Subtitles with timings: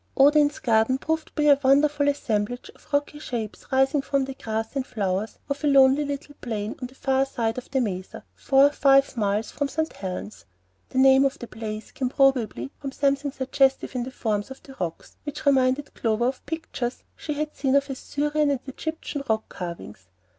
[0.17, 4.75] Odin's Garden proved to be a wonderful assemblage of rocky shapes rising from the grass
[4.75, 8.63] and flowers of a lonely little plain on the far side of the mesa, four
[8.65, 9.93] or five miles from St.
[9.93, 10.45] Helen's.
[10.89, 14.73] The name of the place came probably from something suggestive in the forms of the
[14.79, 20.07] rocks, which reminded Clover of pictures she had seen of Assyrian and Egyptian rock carvings.